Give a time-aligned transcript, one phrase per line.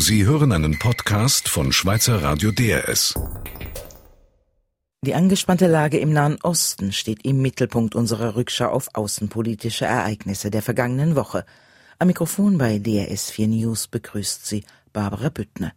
[0.00, 3.14] Sie hören einen Podcast von Schweizer Radio DRS.
[5.04, 10.62] Die angespannte Lage im Nahen Osten steht im Mittelpunkt unserer Rückschau auf außenpolitische Ereignisse der
[10.62, 11.44] vergangenen Woche.
[11.98, 15.72] Am Mikrofon bei DRS 4 News begrüßt sie Barbara Büttner.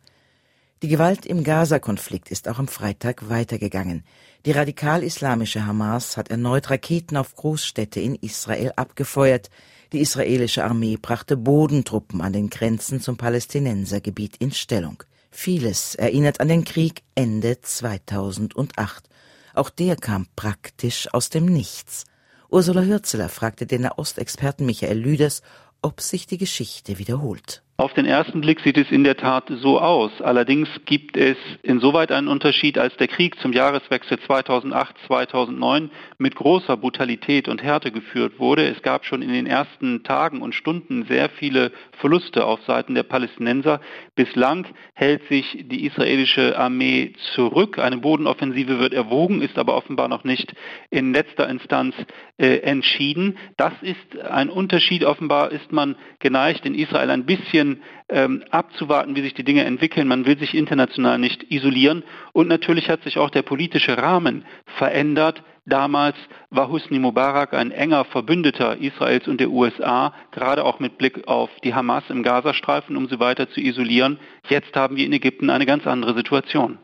[0.84, 4.04] Die Gewalt im Gaza-Konflikt ist auch am Freitag weitergegangen.
[4.48, 9.52] Die radikal-islamische Hamas hat erneut Raketen auf Großstädte in Israel abgefeuert.
[9.94, 15.04] Die israelische Armee brachte Bodentruppen an den Grenzen zum Palästinensergebiet in Stellung.
[15.30, 19.08] Vieles erinnert an den Krieg Ende 2008.
[19.54, 22.06] Auch der kam praktisch aus dem Nichts.
[22.50, 25.44] Ursula Hürzeler fragte den Nahostexperten Michael Lüders,
[25.84, 27.62] ob sich die Geschichte wiederholt.
[27.78, 30.22] Auf den ersten Blick sieht es in der Tat so aus.
[30.22, 35.90] Allerdings gibt es insoweit einen Unterschied, als der Krieg zum Jahreswechsel 2008-2009
[36.20, 38.68] mit großer Brutalität und Härte geführt wurde.
[38.68, 43.02] Es gab schon in den ersten Tagen und Stunden sehr viele Verluste auf Seiten der
[43.02, 43.82] Palästinenser.
[44.14, 47.80] Bislang hält sich die israelische Armee zurück.
[47.80, 50.54] Eine Bodenoffensive wird erwogen, ist aber offenbar noch nicht
[50.92, 51.96] in letzter Instanz
[52.38, 53.40] äh, entschieden.
[53.58, 55.04] Das ist ein Unterschied.
[55.04, 57.71] Offenbar ist man geneigt, in Israel ein bisschen
[58.10, 60.08] ähm, abzuwarten, wie sich die Dinge entwickeln.
[60.08, 62.04] Man will sich international nicht isolieren.
[62.34, 64.46] Und natürlich hat sich auch der politische Rahmen
[64.78, 65.44] verändert.
[65.66, 66.16] Damals
[66.50, 71.50] war Husni Mubarak ein enger Verbündeter Israels und der USA, gerade auch mit Blick auf
[71.64, 74.20] die Hamas im Gazastreifen, um sie weiter zu isolieren.
[74.50, 76.80] Jetzt haben wir in Ägypten eine ganz andere Situation.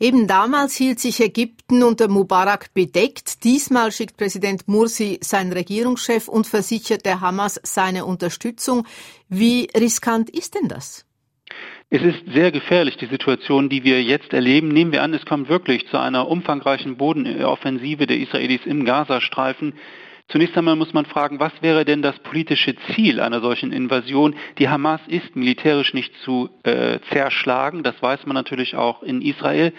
[0.00, 3.44] Eben damals hielt sich Ägypten unter Mubarak bedeckt.
[3.44, 8.86] Diesmal schickt Präsident Mursi seinen Regierungschef und versichert der Hamas seine Unterstützung.
[9.28, 11.06] Wie riskant ist denn das?
[11.90, 14.68] Es ist sehr gefährlich, die Situation, die wir jetzt erleben.
[14.68, 19.74] Nehmen wir an, es kommt wirklich zu einer umfangreichen Bodenoffensive der Israelis im Gazastreifen.
[20.28, 24.34] Zunächst einmal muss man fragen, was wäre denn das politische Ziel einer solchen Invasion?
[24.58, 29.72] Die Hamas ist militärisch nicht zu äh, zerschlagen, das weiß man natürlich auch in Israel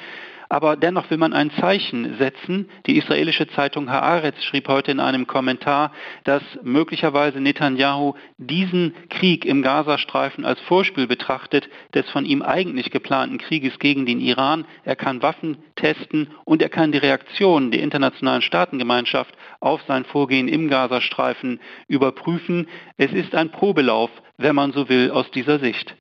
[0.50, 2.70] aber dennoch will man ein Zeichen setzen.
[2.86, 5.92] Die israelische Zeitung Haaretz schrieb heute in einem Kommentar,
[6.24, 13.38] dass möglicherweise Netanyahu diesen Krieg im Gazastreifen als Vorspiel betrachtet des von ihm eigentlich geplanten
[13.38, 14.66] Krieges gegen den Iran.
[14.84, 20.48] Er kann Waffen testen und er kann die Reaktion der internationalen Staatengemeinschaft auf sein Vorgehen
[20.48, 22.68] im Gazastreifen überprüfen.
[22.98, 25.96] Es ist ein Probelauf, wenn man so will, aus dieser Sicht.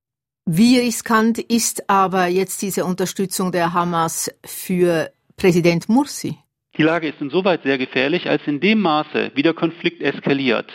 [0.46, 6.36] Wie riskant ist aber jetzt diese Unterstützung der Hamas für Präsident Mursi?
[6.76, 10.70] Die Lage ist insoweit sehr gefährlich, als in dem Maße, wie der Konflikt eskaliert,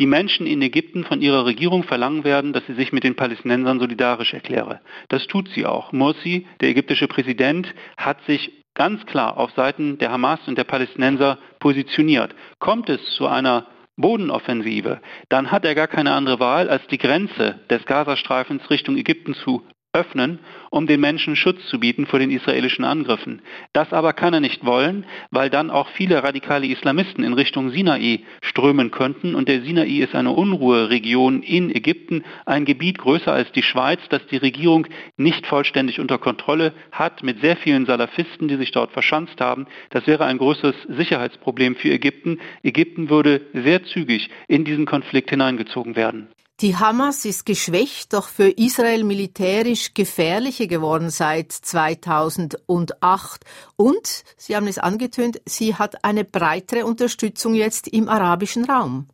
[0.00, 3.78] die Menschen in Ägypten von ihrer Regierung verlangen werden, dass sie sich mit den Palästinensern
[3.78, 4.80] solidarisch erkläre.
[5.08, 5.92] Das tut sie auch.
[5.92, 11.38] Mursi, der ägyptische Präsident, hat sich ganz klar auf Seiten der Hamas und der Palästinenser
[11.60, 12.34] positioniert.
[12.58, 13.66] Kommt es zu einer
[13.96, 19.34] Bodenoffensive, dann hat er gar keine andere Wahl, als die Grenze des Gazastreifens Richtung Ägypten
[19.34, 20.38] zu öffnen,
[20.70, 23.42] um den Menschen Schutz zu bieten vor den israelischen Angriffen.
[23.74, 28.20] Das aber kann er nicht wollen, weil dann auch viele radikale Islamisten in Richtung Sinai
[28.40, 29.34] strömen könnten.
[29.34, 34.26] Und der Sinai ist eine Unruheregion in Ägypten, ein Gebiet größer als die Schweiz, das
[34.28, 34.86] die Regierung
[35.18, 39.66] nicht vollständig unter Kontrolle hat, mit sehr vielen Salafisten, die sich dort verschanzt haben.
[39.90, 42.40] Das wäre ein großes Sicherheitsproblem für Ägypten.
[42.62, 46.28] Ägypten würde sehr zügig in diesen Konflikt hineingezogen werden.
[46.60, 53.44] Die Hamas ist geschwächt, doch für Israel militärisch gefährlicher geworden seit 2008.
[53.76, 59.08] Und, Sie haben es angetönt, sie hat eine breitere Unterstützung jetzt im arabischen Raum.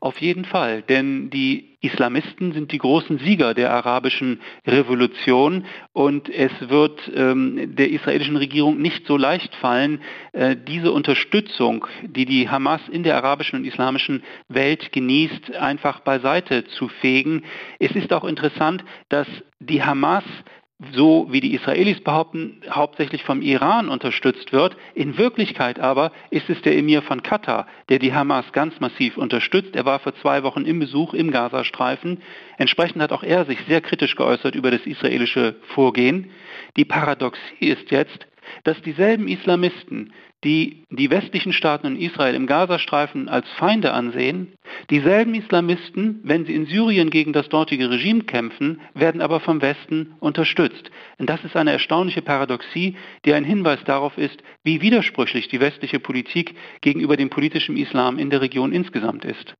[0.00, 6.52] Auf jeden Fall, denn die Islamisten sind die großen Sieger der arabischen Revolution und es
[6.68, 10.00] wird ähm, der israelischen Regierung nicht so leicht fallen,
[10.32, 16.64] äh, diese Unterstützung, die die Hamas in der arabischen und islamischen Welt genießt, einfach beiseite
[16.64, 17.44] zu fegen.
[17.78, 19.28] Es ist auch interessant, dass
[19.60, 20.24] die Hamas
[20.92, 24.76] so wie die Israelis behaupten, hauptsächlich vom Iran unterstützt wird.
[24.94, 29.74] In Wirklichkeit aber ist es der Emir von Katar, der die Hamas ganz massiv unterstützt.
[29.74, 32.22] Er war vor zwei Wochen im Besuch im Gazastreifen.
[32.58, 36.30] Entsprechend hat auch er sich sehr kritisch geäußert über das israelische Vorgehen.
[36.76, 38.26] Die Paradoxie ist jetzt,
[38.64, 40.12] dass dieselben Islamisten,
[40.44, 44.52] die die westlichen Staaten und Israel im Gazastreifen als Feinde ansehen,
[44.90, 50.14] dieselben Islamisten, wenn sie in Syrien gegen das dortige Regime kämpfen, werden aber vom Westen
[50.20, 50.90] unterstützt.
[51.18, 56.00] Und das ist eine erstaunliche Paradoxie, die ein Hinweis darauf ist, wie widersprüchlich die westliche
[56.00, 59.54] Politik gegenüber dem politischen Islam in der Region insgesamt ist.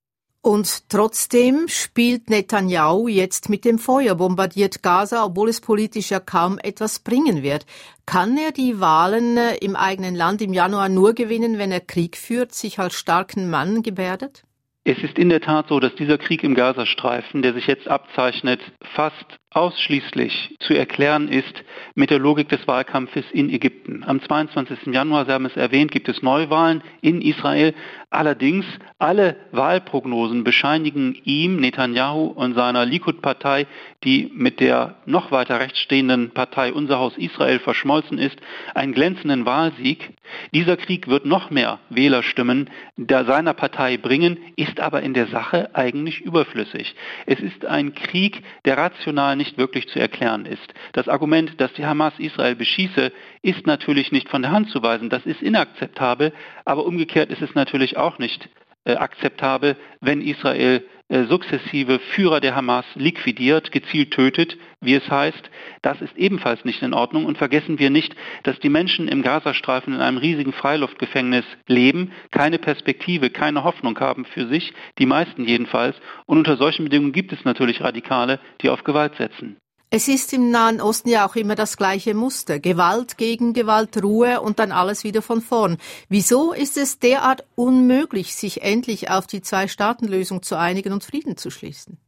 [0.46, 6.60] Und trotzdem spielt Netanyahu jetzt mit dem Feuer, bombardiert Gaza, obwohl es politisch ja kaum
[6.62, 7.66] etwas bringen wird.
[8.06, 12.16] Kann er die Wahlen äh, im eigenen Land im Januar nur gewinnen, wenn er Krieg
[12.16, 14.44] führt, sich als starken Mann gebärdet?
[14.84, 18.60] Es ist in der Tat so, dass dieser Krieg im Gazastreifen, der sich jetzt abzeichnet,
[18.94, 21.64] fast ausschließlich zu erklären ist
[21.94, 24.04] mit der Logik des Wahlkampfes in Ägypten.
[24.04, 24.92] Am 22.
[24.92, 27.72] Januar, Sie haben es erwähnt, gibt es Neuwahlen in Israel.
[28.10, 28.66] Allerdings
[28.98, 33.66] alle Wahlprognosen bescheinigen ihm, Netanyahu und seiner Likud-Partei,
[34.04, 38.38] die mit der noch weiter rechts stehenden Partei Unser Haus Israel verschmolzen ist,
[38.74, 40.10] einen glänzenden Wahlsieg.
[40.52, 46.20] Dieser Krieg wird noch mehr Wählerstimmen seiner Partei bringen, ist aber in der Sache eigentlich
[46.20, 46.94] überflüssig.
[47.26, 50.74] Es ist ein Krieg, der rational nicht wirklich zu erklären ist.
[50.92, 53.12] Das Argument, dass die Hamas Israel beschieße,
[53.42, 55.10] ist natürlich nicht von der Hand zu weisen.
[55.10, 56.32] Das ist inakzeptabel,
[56.64, 58.48] aber umgekehrt ist es natürlich auch nicht
[58.84, 65.50] äh, akzeptabel, wenn Israel äh, sukzessive Führer der Hamas liquidiert, gezielt tötet, wie es heißt.
[65.86, 67.26] Das ist ebenfalls nicht in Ordnung.
[67.26, 72.58] Und vergessen wir nicht, dass die Menschen im Gazastreifen in einem riesigen Freiluftgefängnis leben, keine
[72.58, 75.94] Perspektive, keine Hoffnung haben für sich, die meisten jedenfalls.
[76.26, 79.58] Und unter solchen Bedingungen gibt es natürlich Radikale, die auf Gewalt setzen.
[79.88, 82.58] Es ist im Nahen Osten ja auch immer das gleiche Muster.
[82.58, 85.76] Gewalt gegen Gewalt, Ruhe und dann alles wieder von vorn.
[86.08, 91.52] Wieso ist es derart unmöglich, sich endlich auf die Zwei-Staaten-Lösung zu einigen und Frieden zu
[91.52, 91.98] schließen?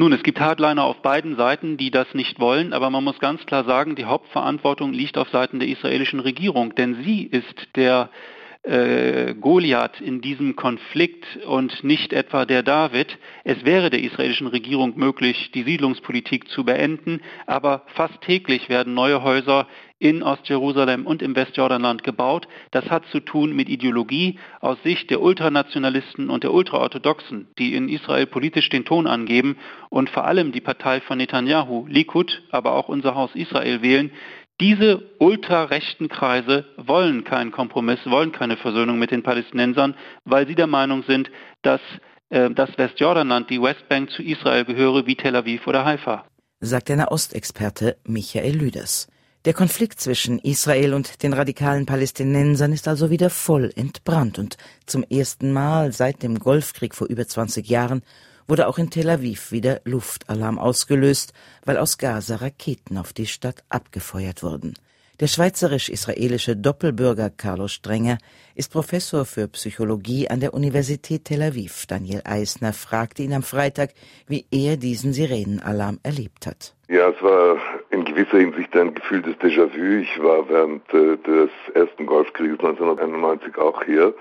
[0.00, 3.44] Nun, es gibt Hardliner auf beiden Seiten, die das nicht wollen, aber man muss ganz
[3.46, 8.08] klar sagen, die Hauptverantwortung liegt auf Seiten der israelischen Regierung, denn sie ist der
[8.62, 13.18] äh, Goliath in diesem Konflikt und nicht etwa der David.
[13.42, 19.24] Es wäre der israelischen Regierung möglich, die Siedlungspolitik zu beenden, aber fast täglich werden neue
[19.24, 19.66] Häuser
[19.98, 22.46] in Ostjerusalem und im Westjordanland gebaut.
[22.70, 27.88] Das hat zu tun mit Ideologie aus Sicht der Ultranationalisten und der Ultraorthodoxen, die in
[27.88, 29.56] Israel politisch den Ton angeben
[29.90, 34.12] und vor allem die Partei von Netanyahu, Likud, aber auch unser Haus Israel wählen,
[34.60, 39.94] diese ultrarechten Kreise wollen keinen Kompromiss, wollen keine Versöhnung mit den Palästinensern,
[40.24, 41.30] weil sie der Meinung sind,
[41.62, 41.80] dass
[42.30, 46.24] äh, das Westjordanland, die Westbank zu Israel gehöre wie Tel Aviv oder Haifa.
[46.60, 49.06] Sagt der Nahostexperte Michael Lüders.
[49.44, 55.04] Der Konflikt zwischen Israel und den radikalen Palästinensern ist also wieder voll entbrannt und zum
[55.04, 58.02] ersten Mal seit dem Golfkrieg vor über 20 Jahren
[58.48, 63.62] wurde auch in Tel Aviv wieder Luftalarm ausgelöst, weil aus Gaza Raketen auf die Stadt
[63.68, 64.74] abgefeuert wurden.
[65.20, 68.18] Der schweizerisch-israelische Doppelbürger Carlos Strenger
[68.54, 71.86] ist Professor für Psychologie an der Universität Tel Aviv.
[71.86, 73.94] Daniel Eisner fragte ihn am Freitag,
[74.26, 76.74] wie er diesen Sirenenalarm erlebt hat.
[76.88, 77.56] Ja, es war
[77.90, 80.00] in gewisser Hinsicht ein Gefühl des Déjà-vu.
[80.00, 84.14] Ich war während äh, des ersten Golfkrieges 1991 auch hier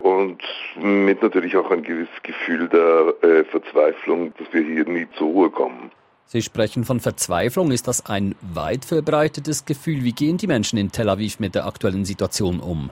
[0.00, 0.42] und
[0.76, 5.50] mit natürlich auch ein gewisses Gefühl der äh, Verzweiflung, dass wir hier nie zur Ruhe
[5.50, 5.90] kommen.
[6.26, 7.72] Sie sprechen von Verzweiflung.
[7.72, 10.02] Ist das ein weit verbreitetes Gefühl?
[10.02, 12.90] Wie gehen die Menschen in Tel Aviv mit der aktuellen Situation um?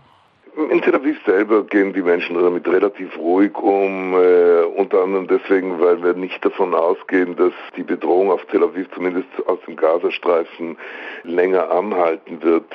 [0.56, 5.81] In Tel Aviv selber gehen die Menschen damit relativ ruhig um, äh, unter anderem deswegen,
[5.81, 10.76] weil wir nicht davon ausgehen, dass die Bedrohung auf Tel Aviv zumindest aus dem Gazastreifen
[11.23, 12.67] länger anhalten wird.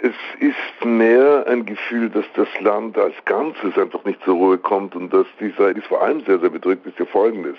[0.00, 4.94] Es ist mehr ein Gefühl, dass das Land als Ganzes einfach nicht zur Ruhe kommt
[4.94, 7.56] und dass die Israelis vor allem sehr, sehr bedrückt ist ja folgendes.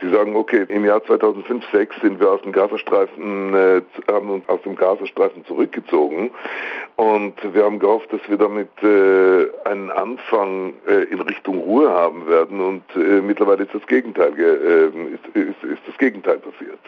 [0.00, 4.48] Sie sagen, okay, im Jahr 2005, 2006 sind wir aus dem Gazastreifen, äh, haben uns
[4.48, 6.30] aus dem Gazastreifen zurückgezogen
[6.96, 12.26] und wir haben gehofft, dass wir damit äh, einen Anfang äh, in Richtung Ruhe haben
[12.26, 16.80] werden und äh, mittlerweile ist das Gegenteil, äh, ist, ist, ist das Gegenteil passiert.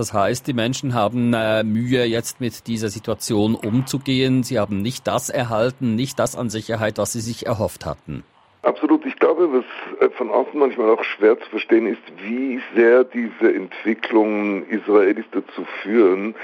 [0.00, 4.42] Das heißt, die Menschen haben äh, Mühe, jetzt mit dieser Situation umzugehen.
[4.42, 8.24] Sie haben nicht das erhalten, nicht das an Sicherheit, was sie sich erhofft hatten.
[8.62, 9.04] Absolut.
[9.04, 9.64] Ich glaube, was
[10.00, 15.66] äh, von außen manchmal auch schwer zu verstehen ist, wie sehr diese Entwicklungen Israelis dazu
[15.82, 16.34] führen,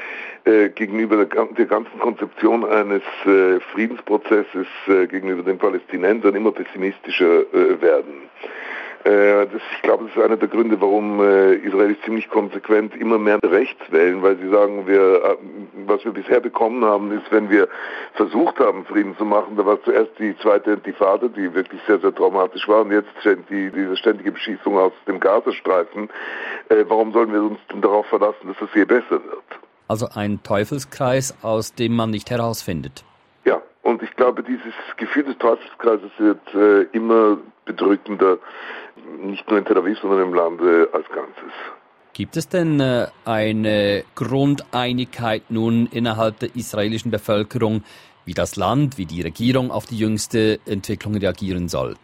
[0.44, 7.40] äh, gegenüber der, der, ganzen Konzeption eines äh, Friedensprozesses äh, gegenüber den Palästinensern immer pessimistischer
[7.54, 8.28] äh, werden.
[9.06, 13.18] Äh, das, ich glaube, das ist einer der Gründe, warum äh, Israelis ziemlich konsequent immer
[13.18, 15.36] mehr rechts wählen, weil sie sagen, wir, äh,
[15.86, 17.68] was wir bisher bekommen haben, ist, wenn wir
[18.14, 22.12] versucht haben, Frieden zu machen, da war zuerst die zweite Intifada, die wirklich sehr, sehr
[22.12, 23.08] traumatisch war, und jetzt
[23.48, 26.08] die, diese ständige Beschießung aus dem Gazastreifen.
[26.88, 29.44] Warum sollen wir uns denn darauf verlassen, dass es hier besser wird?
[29.86, 33.04] Also ein Teufelskreis, aus dem man nicht herausfindet.
[33.44, 38.38] Ja, und ich glaube, dieses Gefühl des Teufelskreises wird äh, immer bedrückender
[39.22, 41.52] nicht nur in Tel Aviv, sondern im Lande als Ganzes.
[42.12, 47.82] Gibt es denn äh, eine Grundeinigkeit nun innerhalb der israelischen Bevölkerung,
[48.24, 51.94] wie das Land, wie die Regierung auf die jüngste Entwicklung reagieren soll?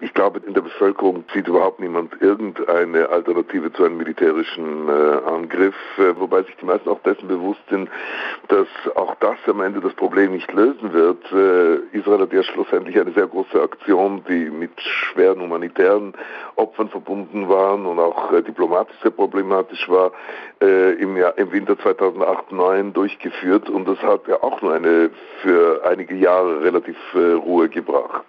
[0.00, 4.92] Ich glaube, in der Bevölkerung sieht überhaupt niemand irgendeine Alternative zu einem militärischen äh,
[5.26, 7.88] Angriff, äh, wobei sich die meisten auch dessen bewusst sind,
[8.48, 11.24] dass auch das am Ende das Problem nicht lösen wird.
[11.32, 16.12] Äh, Israel hat ja schlussendlich eine sehr große Aktion, die mit schweren humanitären
[16.56, 20.12] Opfern verbunden waren und auch äh, diplomatisch sehr problematisch war,
[20.60, 25.08] äh, im, Jahr, im Winter 2008-2009 durchgeführt und das hat ja auch nur eine
[25.40, 28.26] für einige Jahre relativ äh, Ruhe gebracht.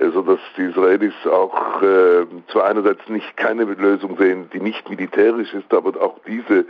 [0.00, 1.49] Also dass die Israelis auch
[1.82, 6.66] äh, zwar einerseits nicht keine Lösung sehen, die nicht militärisch ist, aber auch diese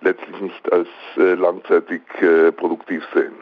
[0.00, 3.34] letztlich nicht als äh, langzeitig äh, produktiv sehen.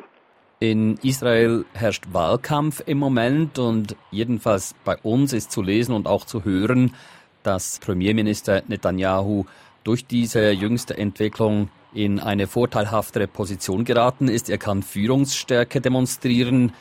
[0.61, 6.25] In Israel herrscht Wahlkampf im Moment und jedenfalls bei uns ist zu lesen und auch
[6.25, 6.95] zu hören,
[7.43, 9.45] dass Premierminister Netanyahu
[9.83, 14.49] durch diese jüngste Entwicklung in eine vorteilhaftere Position geraten ist.
[14.49, 16.73] Er kann Führungsstärke demonstrieren.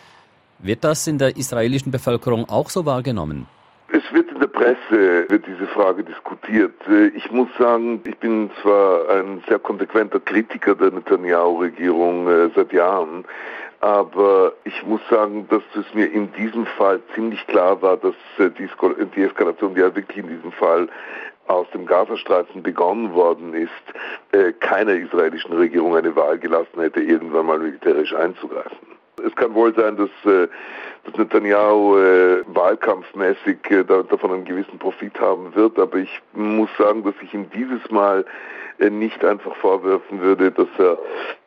[0.59, 3.47] Wird das in der israelischen Bevölkerung auch so wahrgenommen?
[3.93, 6.73] Es wird in der Presse wird diese Frage diskutiert.
[7.13, 13.25] Ich muss sagen, ich bin zwar ein sehr konsequenter Kritiker der Netanyahu-Regierung äh, seit Jahren,
[13.81, 18.49] aber ich muss sagen, dass es mir in diesem Fall ziemlich klar war, dass äh,
[18.49, 20.87] die Eskalation, die ja wirklich in diesem Fall
[21.47, 23.71] aus dem Gazastreifen begonnen worden ist,
[24.31, 28.90] äh, keiner israelischen Regierung eine Wahl gelassen hätte, irgendwann mal militärisch einzugreifen.
[29.25, 30.47] Es kann wohl sein, dass, äh,
[31.03, 37.03] dass Netanyahu äh, wahlkampfmäßig äh, davon einen gewissen Profit haben wird, aber ich muss sagen,
[37.03, 38.25] dass ich ihm dieses Mal
[38.79, 40.97] nicht einfach vorwerfen würde, dass er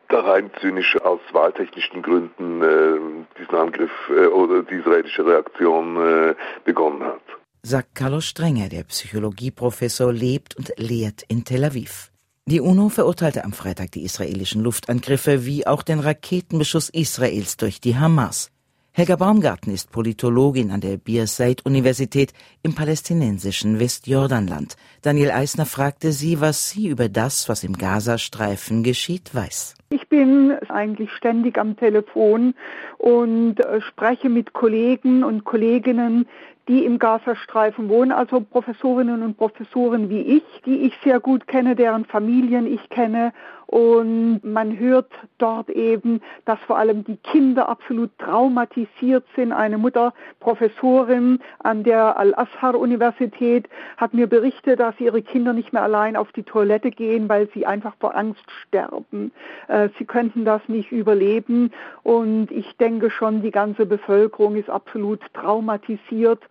[0.09, 3.91] da rein zynisch aus wahltechnischen Gründen diesen Angriff
[4.33, 7.23] oder die israelische Reaktion begonnen hat
[7.65, 12.11] sagt Carlos Strenger, der Psychologieprofessor lebt und lehrt in Tel Aviv.
[12.47, 17.97] Die UNO verurteilte am Freitag die israelischen Luftangriffe wie auch den Raketenbeschuss Israels durch die
[17.97, 18.51] Hamas.
[18.93, 24.77] Helga Baumgarten ist Politologin an der Birzeit-Universität im palästinensischen Westjordanland.
[25.01, 29.77] Daniel Eisner fragte sie, was sie über das, was im Gazastreifen geschieht, weiß.
[29.89, 32.55] Ich bin eigentlich ständig am Telefon
[32.99, 36.29] und äh, spreche mit Kollegen und Kolleginnen,
[36.69, 41.77] die im Gazastreifen wohnen, also Professorinnen und Professoren wie ich, die ich sehr gut kenne,
[41.77, 43.33] deren Familien ich kenne
[43.75, 49.53] und man hört dort eben, dass vor allem die Kinder absolut traumatisiert sind.
[49.53, 56.15] Eine Mutter, Professorin an der Al-Azhar-Universität, hat mir berichtet, dass ihre Kinder nicht mehr allein
[56.15, 59.33] auf die Toilette gehen, weil sie einfach vor Angst sterben.
[59.67, 61.73] Äh, sie könnten das nicht überleben.
[62.05, 66.45] Und ich denke schon, die ganze Bevölkerung ist absolut traumatisiert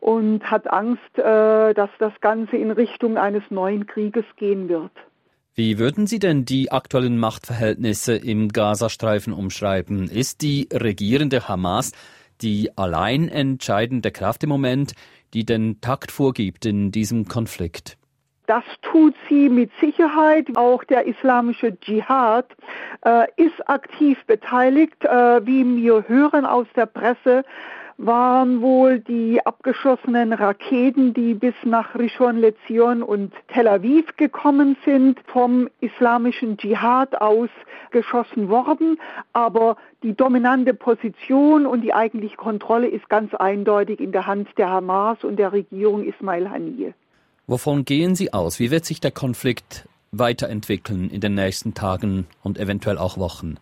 [0.00, 4.92] und hat Angst, äh, dass das Ganze in Richtung eines neuen Krieges gehen wird.
[5.58, 10.06] Wie würden Sie denn die aktuellen Machtverhältnisse im Gazastreifen umschreiben?
[10.06, 11.92] Ist die regierende Hamas
[12.42, 14.92] die allein entscheidende Kraft im Moment,
[15.32, 17.96] die den Takt vorgibt in diesem Konflikt?
[18.46, 20.54] Das tut sie mit Sicherheit.
[20.56, 22.54] Auch der islamische Dschihad
[23.06, 25.06] äh, ist aktiv beteiligt.
[25.06, 27.44] Äh, wie wir hören aus der Presse,
[27.98, 35.18] waren wohl die abgeschossenen Raketen, die bis nach Rishon LeZion und Tel Aviv gekommen sind,
[35.26, 37.48] vom islamischen Dschihad aus
[37.90, 38.98] geschossen worden.
[39.32, 44.68] Aber die dominante Position und die eigentliche Kontrolle ist ganz eindeutig in der Hand der
[44.68, 46.92] Hamas und der Regierung Ismail Haniyeh.
[47.46, 48.58] Wovon gehen Sie aus?
[48.58, 53.56] Wie wird sich der Konflikt weiterentwickeln in den nächsten Tagen und eventuell auch Wochen?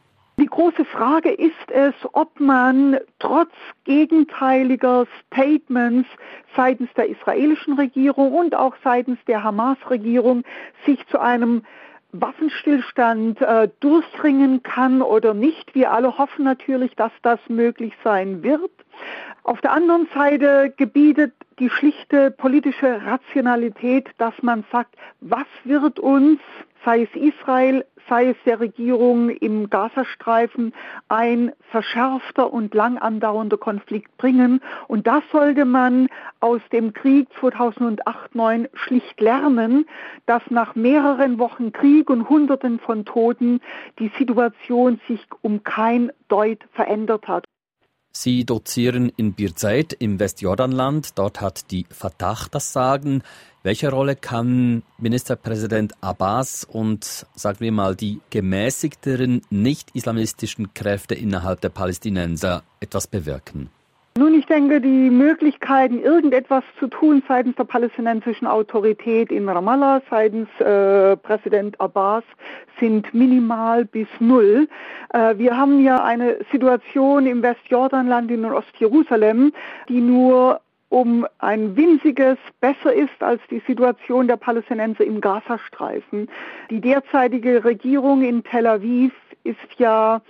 [0.54, 3.50] Große Frage ist es, ob man trotz
[3.82, 6.08] gegenteiliger Statements
[6.54, 10.44] seitens der israelischen Regierung und auch seitens der Hamas-Regierung
[10.86, 11.62] sich zu einem
[12.12, 15.74] Waffenstillstand äh, durchringen kann oder nicht.
[15.74, 18.70] Wir alle hoffen natürlich, dass das möglich sein wird.
[19.42, 26.38] Auf der anderen Seite gebietet die schlichte politische Rationalität, dass man sagt, was wird uns,
[26.84, 30.74] sei es Israel, sei es der Regierung im Gazastreifen,
[31.08, 34.60] ein verschärfter und lang andauernder Konflikt bringen.
[34.88, 36.08] Und das sollte man
[36.40, 39.86] aus dem Krieg 2008-2009 schlicht lernen,
[40.26, 43.60] dass nach mehreren Wochen Krieg und Hunderten von Toten
[43.98, 47.44] die Situation sich um kein Deut verändert hat.
[48.16, 51.18] Sie dozieren in Birzeit im Westjordanland.
[51.18, 53.22] Dort hat die Fatah das Sagen.
[53.64, 61.70] Welche Rolle kann Ministerpräsident Abbas und, sagen wir mal, die gemäßigteren nicht-islamistischen Kräfte innerhalb der
[61.70, 63.70] Palästinenser etwas bewirken?
[64.16, 70.48] Nun, ich denke, die Möglichkeiten, irgendetwas zu tun seitens der palästinensischen Autorität in Ramallah, seitens
[70.60, 72.22] äh, Präsident Abbas,
[72.78, 74.68] sind minimal bis null.
[75.12, 79.52] Äh, wir haben ja eine Situation im Westjordanland in Ostjerusalem,
[79.88, 86.28] die nur um ein winziges besser ist als die Situation der Palästinenser im Gazastreifen.
[86.70, 90.22] Die derzeitige Regierung in Tel Aviv ist ja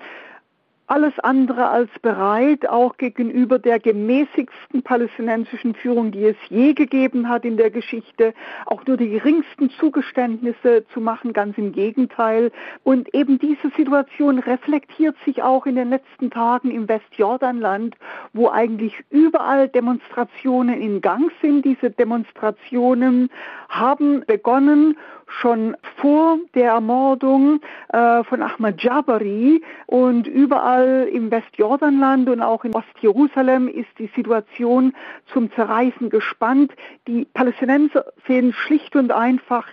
[0.94, 7.44] alles andere als bereit, auch gegenüber der gemäßigsten palästinensischen Führung, die es je gegeben hat
[7.44, 8.32] in der Geschichte,
[8.66, 12.52] auch nur die geringsten Zugeständnisse zu machen, ganz im Gegenteil.
[12.84, 17.96] Und eben diese Situation reflektiert sich auch in den letzten Tagen im Westjordanland,
[18.32, 21.64] wo eigentlich überall Demonstrationen in Gang sind.
[21.64, 23.30] Diese Demonstrationen
[23.68, 32.42] haben begonnen schon vor der Ermordung äh, von Ahmad Jabari und überall im Westjordanland und
[32.42, 34.94] auch in Ostjerusalem ist die Situation
[35.32, 36.72] zum Zerreißen gespannt.
[37.06, 39.66] Die Palästinenser sehen schlicht und einfach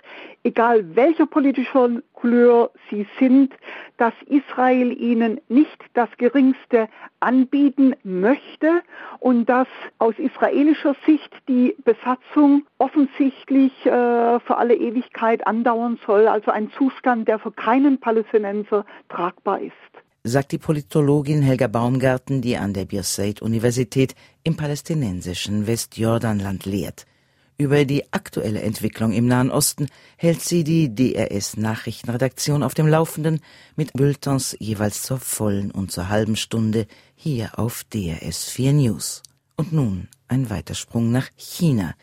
[0.44, 3.52] egal welcher politischer Couleur sie sind,
[3.96, 6.88] dass Israel ihnen nicht das Geringste
[7.20, 8.82] anbieten möchte
[9.20, 9.68] und dass
[9.98, 17.28] aus israelischer Sicht die Besatzung offensichtlich äh, für alle Ewigkeit andauern soll, also ein Zustand,
[17.28, 19.72] der für keinen Palästinenser tragbar ist
[20.24, 27.06] sagt die Politologin Helga Baumgarten, die an der Birzeit-Universität im palästinensischen Westjordanland lehrt.
[27.58, 33.40] Über die aktuelle Entwicklung im Nahen Osten hält sie die DRS Nachrichtenredaktion auf dem Laufenden
[33.76, 39.22] mit Bulletins jeweils zur vollen und zur halben Stunde hier auf DRS 4 News.
[39.56, 41.94] Und nun ein Weitersprung nach China.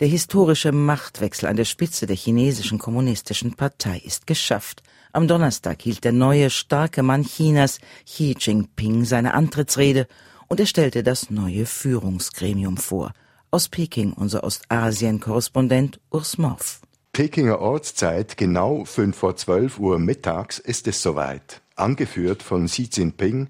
[0.00, 4.82] Der historische Machtwechsel an der Spitze der chinesischen kommunistischen Partei ist geschafft.
[5.12, 10.06] Am Donnerstag hielt der neue starke Mann Chinas, Xi Jinping, seine Antrittsrede
[10.46, 13.12] und er stellte das neue Führungsgremium vor–
[13.50, 16.80] aus Peking unser Ostasien-Korrespondent Urs Morf.
[17.12, 21.62] Pekinger Ortszeit genau 5 vor 12 Uhr mittags ist es soweit.
[21.74, 23.48] Angeführt von Xi Jinping,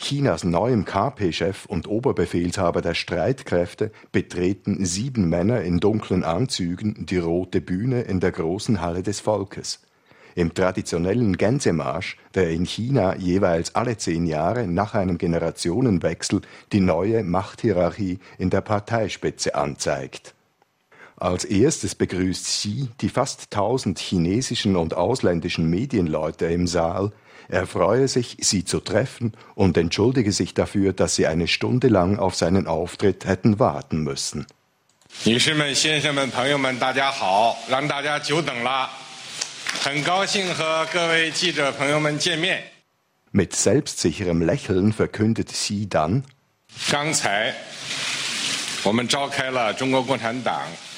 [0.00, 7.60] Chinas neuem KP-Chef und Oberbefehlshaber der Streitkräfte, betreten sieben Männer in dunklen Anzügen die rote
[7.60, 9.80] Bühne in der großen Halle des Volkes.
[10.34, 16.40] Im traditionellen Gänsemarsch, der in China jeweils alle zehn Jahre nach einem Generationenwechsel
[16.72, 20.34] die neue Machthierarchie in der Parteispitze anzeigt.
[21.16, 27.12] Als erstes begrüßt Xi die fast tausend chinesischen und ausländischen Medienleute im Saal.
[27.49, 32.17] Er freue sich, sie zu treffen und entschuldige sich dafür, dass sie eine Stunde lang
[32.17, 34.47] auf seinen Auftritt hätten warten müssen.
[35.23, 37.57] 女士们、先生们、朋友们，大家好！
[37.69, 38.89] 让大家久等了。
[39.81, 42.63] 很高兴和各位记者朋友们见面。
[43.31, 46.23] Mit selbstsicherem Lächeln verkündet sie dann: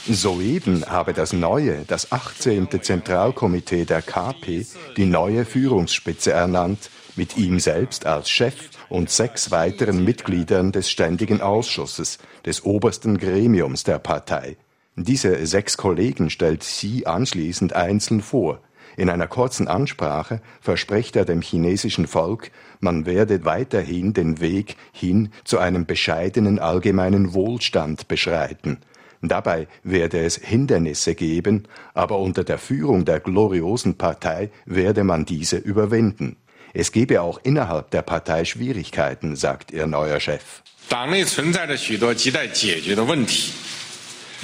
[0.08, 2.68] Soeben habe das neue, das 18.
[2.80, 4.66] Zentralkomitee der KP
[4.96, 8.54] die neue Führungsspitze ernannt, mit ihm selbst als Chef
[8.88, 14.56] und sechs weiteren Mitgliedern des Ständigen Ausschusses, des obersten Gremiums der Partei.
[14.94, 18.60] Diese sechs Kollegen stellt sie anschließend einzeln vor.
[18.97, 25.29] In einer kurzen Ansprache verspricht er dem chinesischen Volk, man werde weiterhin den Weg hin
[25.43, 28.79] zu einem bescheidenen allgemeinen Wohlstand beschreiten.
[29.21, 35.57] Dabei werde es Hindernisse geben, aber unter der Führung der gloriosen Partei werde man diese
[35.57, 36.37] überwinden.
[36.73, 40.63] Es gebe auch innerhalb der Partei Schwierigkeiten, sagt ihr neuer Chef.
[40.89, 43.51] 党内存在着许多亟待解决的问题。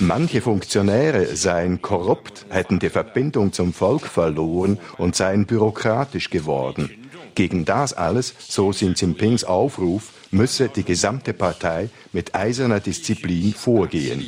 [0.00, 6.88] Manche Funktionäre seien korrupt, hätten die Verbindung zum Volk verloren und seien bürokratisch geworden.
[7.34, 14.24] Gegen das alles, so Xi Jinpings Aufruf, müsse die gesamte Partei mit eiserner Disziplin vorgehen.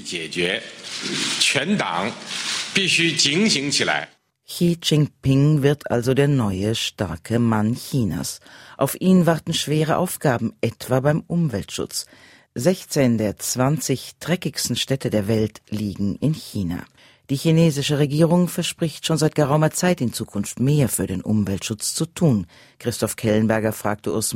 [4.46, 8.40] Xi Jinping wird also der neue starke Mann Chinas.
[8.76, 12.06] Auf ihn warten schwere Aufgaben, etwa beim Umweltschutz.
[12.56, 16.84] 16 der 20 dreckigsten Städte der Welt liegen in China.
[17.30, 22.06] Die chinesische Regierung verspricht schon seit geraumer Zeit in Zukunft mehr für den Umweltschutz zu
[22.06, 22.48] tun.
[22.80, 24.34] Christoph Kellenberger fragte Urs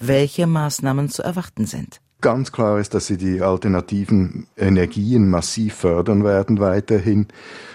[0.00, 2.00] welche Maßnahmen zu erwarten sind.
[2.22, 7.26] Ganz klar ist, dass sie die alternativen Energien massiv fördern werden weiterhin.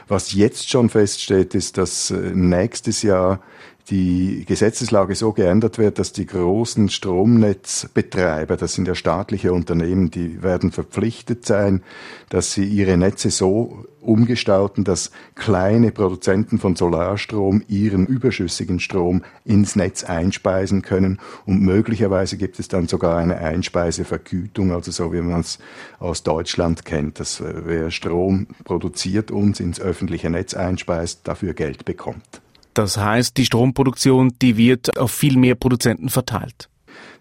[0.07, 3.41] Was jetzt schon feststeht, ist, dass äh, nächstes Jahr
[3.89, 10.43] die Gesetzeslage so geändert wird, dass die großen Stromnetzbetreiber, das sind ja staatliche Unternehmen, die
[10.43, 11.83] werden verpflichtet sein,
[12.29, 19.75] dass sie ihre Netze so umgestalten, dass kleine Produzenten von Solarstrom ihren überschüssigen Strom ins
[19.75, 25.41] Netz einspeisen können und möglicherweise gibt es dann sogar eine Einspeisevergütung, also so wie man
[25.41, 25.59] es
[25.99, 31.85] aus Deutschland kennt, dass äh, wer Strom produziert und ins öffentliche Netz einspeist, dafür Geld
[31.85, 32.41] bekommt.
[32.77, 36.69] Das heißt, die Stromproduktion, die wird auf viel mehr Produzenten verteilt.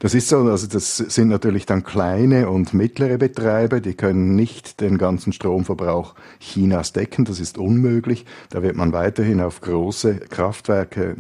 [0.01, 4.83] Das ist so, also das sind natürlich dann kleine und mittlere Betreiber, die können nicht
[4.83, 8.27] den ganzen Stromverbrauch Chinas decken, das ist unmöglich.
[8.51, 11.17] Da wird man weiterhin auf große Kraftwerke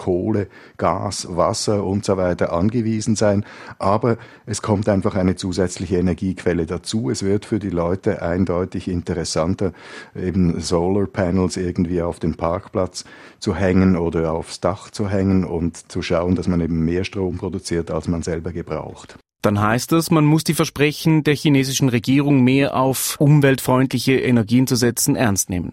[0.00, 3.44] Kohle, Gas, Wasser und so weiter angewiesen sein.
[3.78, 7.10] Aber es kommt einfach eine zusätzliche Energiequelle dazu.
[7.10, 9.72] Es wird für die Leute eindeutig interessanter,
[10.16, 13.04] eben Solar Panels irgendwie auf den Parkplatz
[13.40, 17.36] zu hängen oder aufs Dach zu hängen und zu schauen, dass man eben mehr Strom
[17.36, 19.18] produziert, als man selber gebraucht.
[19.42, 24.76] Dann heißt das, man muss die Versprechen der chinesischen Regierung, mehr auf umweltfreundliche Energien zu
[24.76, 25.72] setzen, ernst nehmen.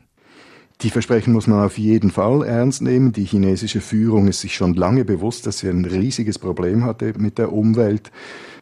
[0.82, 3.12] Die Versprechen muss man auf jeden Fall ernst nehmen.
[3.12, 7.40] Die chinesische Führung ist sich schon lange bewusst, dass sie ein riesiges Problem hatte mit
[7.40, 8.12] der Umwelt.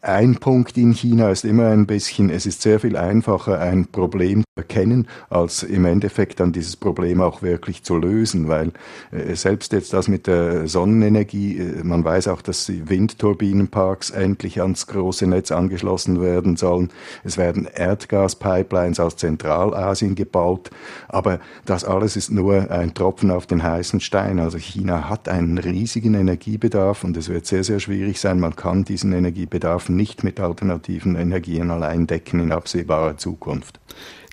[0.01, 4.44] Ein Punkt in China ist immer ein bisschen, es ist sehr viel einfacher, ein Problem
[4.57, 8.71] erkennen, als im Endeffekt dann dieses Problem auch wirklich zu lösen, weil
[9.11, 14.61] äh, selbst jetzt das mit der Sonnenenergie, äh, man weiß auch, dass die Windturbinenparks endlich
[14.61, 16.89] ans große Netz angeschlossen werden sollen.
[17.25, 20.69] Es werden Erdgaspipelines aus Zentralasien gebaut,
[21.09, 24.39] aber das alles ist nur ein Tropfen auf den heißen Stein.
[24.39, 28.39] Also China hat einen riesigen Energiebedarf und es wird sehr, sehr schwierig sein.
[28.39, 33.81] Man kann diesen Energiebedarf nicht mit alternativen Energien allein decken in absehbarer Zukunft.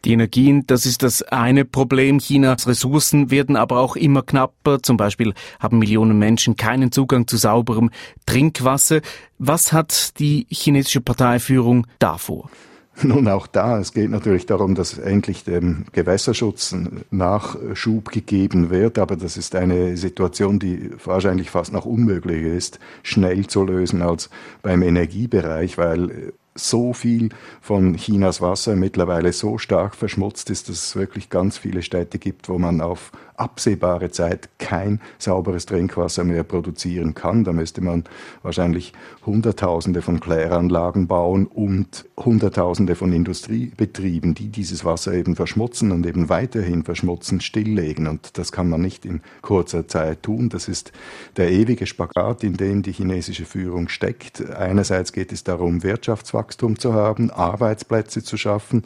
[0.05, 2.19] Die Energien, das ist das eine Problem.
[2.19, 4.83] Chinas Ressourcen werden aber auch immer knapper.
[4.83, 7.91] Zum Beispiel haben Millionen Menschen keinen Zugang zu sauberem
[8.27, 9.01] Trinkwasser.
[9.39, 12.51] Was hat die chinesische Parteiführung davor?
[13.03, 16.75] Nun auch da, es geht natürlich darum, dass endlich dem Gewässerschutz
[17.11, 23.47] Nachschub gegeben wird, aber das ist eine Situation, die wahrscheinlich fast noch unmöglicher ist, schnell
[23.47, 24.29] zu lösen als
[24.61, 30.97] beim Energiebereich, weil so viel von Chinas Wasser mittlerweile so stark verschmutzt ist, dass es
[30.97, 37.15] wirklich ganz viele Städte gibt, wo man auf absehbare Zeit kein sauberes Trinkwasser mehr produzieren
[37.15, 37.45] kann.
[37.45, 38.05] Da müsste man
[38.43, 38.93] wahrscheinlich
[39.25, 46.29] Hunderttausende von Kläranlagen bauen und Hunderttausende von Industriebetrieben, die dieses Wasser eben verschmutzen und eben
[46.29, 48.07] weiterhin verschmutzen, stilllegen.
[48.07, 50.49] Und das kann man nicht in kurzer Zeit tun.
[50.49, 50.93] Das ist
[51.37, 54.49] der ewige Spagat, in dem die chinesische Führung steckt.
[54.51, 58.85] Einerseits geht es darum, Wirtschaftswachstum zu haben, Arbeitsplätze zu schaffen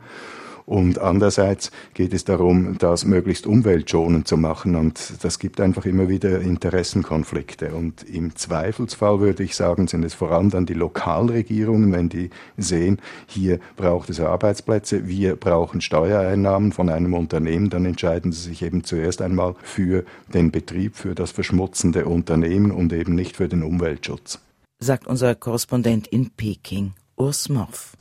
[0.66, 4.74] und andererseits geht es darum, das möglichst umweltschonend zu machen.
[4.74, 7.72] Und das gibt einfach immer wieder Interessenkonflikte.
[7.72, 12.30] Und im Zweifelsfall würde ich sagen, sind es vor allem dann die Lokalregierungen, wenn die
[12.56, 18.62] sehen, hier braucht es Arbeitsplätze, wir brauchen Steuereinnahmen von einem Unternehmen, dann entscheiden sie sich
[18.62, 23.62] eben zuerst einmal für den Betrieb, für das verschmutzende Unternehmen und eben nicht für den
[23.62, 24.40] Umweltschutz.
[24.80, 27.96] Sagt unser Korrespondent in Peking, Urs Morf.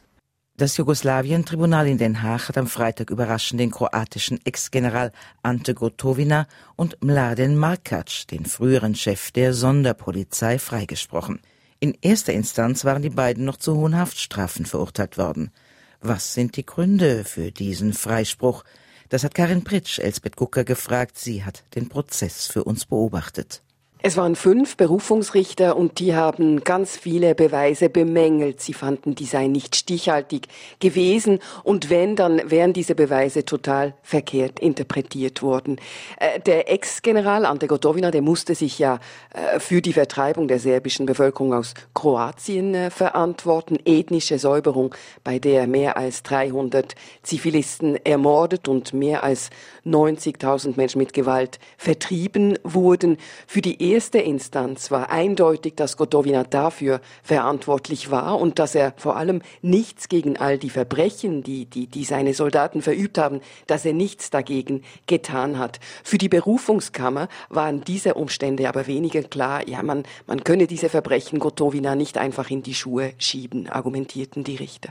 [0.57, 5.11] Das Jugoslawien-Tribunal in Den Haag hat am Freitag überraschend den kroatischen Ex-General
[5.43, 11.41] Ante Gotovina und Mladen Markac, den früheren Chef der Sonderpolizei, freigesprochen.
[11.81, 15.51] In erster Instanz waren die beiden noch zu hohen Haftstrafen verurteilt worden.
[15.99, 18.63] Was sind die Gründe für diesen Freispruch?
[19.09, 21.17] Das hat Karin Pritsch Elsbeth Gucker gefragt.
[21.17, 23.61] Sie hat den Prozess für uns beobachtet.
[24.01, 28.61] Es waren fünf Berufungsrichter und die haben ganz viele Beweise bemängelt.
[28.61, 30.47] Sie fanden, die seien nicht stichhaltig
[30.79, 35.77] gewesen und wenn, dann wären diese Beweise total verkehrt interpretiert worden.
[36.19, 38.99] Äh, der Ex-General Ante Gotovina, der musste sich ja
[39.33, 45.65] äh, für die Vertreibung der serbischen Bevölkerung aus Kroatien äh, verantworten, ethnische Säuberung, bei der
[45.65, 49.49] mehr als 300 Zivilisten ermordet und mehr als
[49.85, 53.17] 90.000 Menschen mit Gewalt vertrieben wurden.
[53.47, 59.15] Für die erste Instanz war eindeutig, dass Gotovina dafür verantwortlich war und dass er vor
[59.15, 63.93] allem nichts gegen all die Verbrechen, die, die, die seine Soldaten verübt haben, dass er
[63.93, 65.79] nichts dagegen getan hat.
[66.03, 69.65] Für die Berufungskammer waren diese Umstände aber weniger klar.
[69.65, 74.57] Ja, man, man könne diese Verbrechen Gotovina nicht einfach in die Schuhe schieben, argumentierten die
[74.57, 74.89] Richter.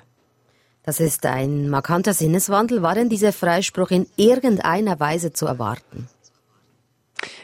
[0.82, 2.80] Das ist ein markanter Sinneswandel.
[2.80, 6.08] War denn dieser Freispruch in irgendeiner Weise zu erwarten?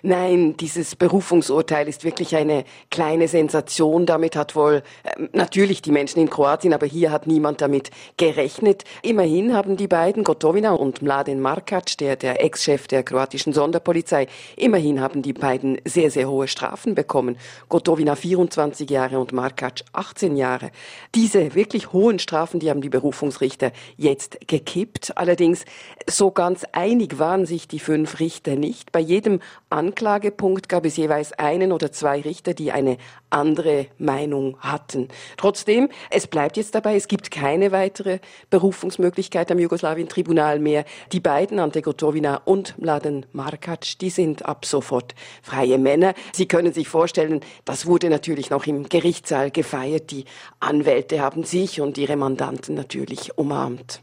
[0.02, 4.06] Nein, dieses Berufungsurteil ist wirklich eine kleine Sensation.
[4.06, 8.84] Damit hat wohl äh, natürlich die Menschen in Kroatien, aber hier hat niemand damit gerechnet.
[9.02, 15.00] Immerhin haben die beiden, Gotovina und Mladen Markac, der, der Ex-Chef der kroatischen Sonderpolizei, immerhin
[15.00, 17.36] haben die beiden sehr, sehr hohe Strafen bekommen.
[17.68, 20.70] Gotovina 24 Jahre und Markac 18 Jahre.
[21.14, 25.16] Diese wirklich hohen Strafen, die haben die Berufungsrichter jetzt gekippt.
[25.16, 25.66] Allerdings
[26.08, 28.92] so ganz einig waren sich die fünf Richter nicht.
[28.92, 32.96] Bei jedem An Anklagepunkt gab es jeweils einen oder zwei Richter, die eine
[33.28, 35.08] andere Meinung hatten.
[35.36, 40.84] Trotzdem, es bleibt jetzt dabei, es gibt keine weitere Berufungsmöglichkeit am Jugoslawien-Tribunal mehr.
[41.10, 46.14] Die beiden, Ante Gotovina und Mladen Markac, die sind ab sofort freie Männer.
[46.32, 50.12] Sie können sich vorstellen, das wurde natürlich noch im Gerichtssaal gefeiert.
[50.12, 50.24] Die
[50.60, 54.02] Anwälte haben sich und ihre Mandanten natürlich umarmt.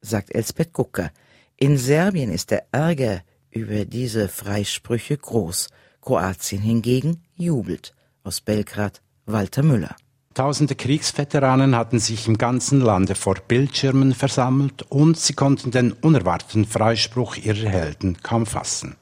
[0.00, 1.12] Sagt Elsbeth Gucker.
[1.56, 5.68] In Serbien ist der Ärger über diese Freisprüche groß.
[6.00, 7.94] Kroatien hingegen jubelt.
[8.24, 9.96] Aus Belgrad Walter Müller.
[10.34, 16.64] Tausende Kriegsveteranen hatten sich im ganzen Lande vor Bildschirmen versammelt und sie konnten den unerwarteten
[16.64, 18.96] Freispruch ihrer Helden kaum fassen.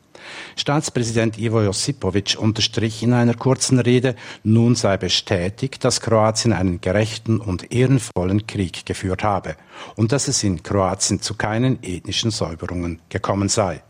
[0.57, 7.41] Staatspräsident Ivo Josipovic unterstrich in einer kurzen Rede, nun sei bestätigt, dass Kroatien einen gerechten
[7.41, 9.57] und ehrenvollen Krieg geführt habe
[9.97, 13.83] und dass es in Kroatien zu keinen ethnischen Säuberungen gekommen sei.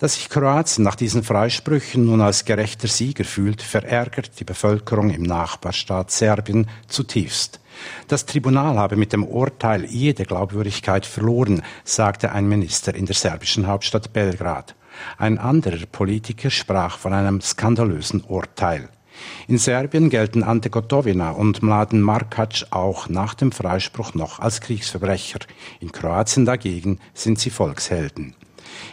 [0.00, 5.24] Dass sich Kroatien nach diesen Freisprüchen nun als gerechter Sieger fühlt, verärgert die Bevölkerung im
[5.24, 7.60] Nachbarstaat Serbien zutiefst.
[8.08, 13.66] Das Tribunal habe mit dem Urteil jede Glaubwürdigkeit verloren, sagte ein Minister in der serbischen
[13.66, 14.74] Hauptstadt Belgrad.
[15.18, 18.88] Ein anderer Politiker sprach von einem skandalösen Urteil.
[19.48, 25.40] In Serbien gelten Ante Gotovina und Mladen Markac auch nach dem Freispruch noch als Kriegsverbrecher.
[25.78, 28.34] In Kroatien dagegen sind sie Volkshelden.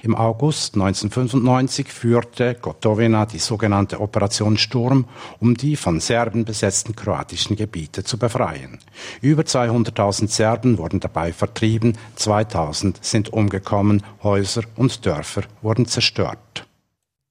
[0.04, 5.06] Im August 1995 führte Gotovina die sogenannte Operation Sturm,
[5.40, 8.80] um die von Serben besetzten kroatischen Gebiete zu befreien.
[9.22, 16.68] Über 200.000 Serben wurden dabei vertrieben, 2000 sind umgekommen, Häuser und Dörfer wurden zerstört.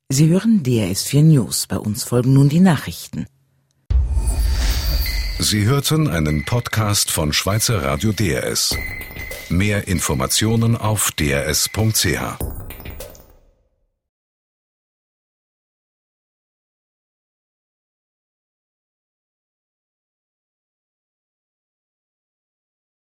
[0.09, 1.67] Sie hören DRS4 News.
[1.67, 3.27] Bei uns folgen nun die Nachrichten.
[5.39, 8.75] Sie hörten einen Podcast von Schweizer Radio DRS.
[9.49, 12.76] Mehr Informationen auf drs.ch.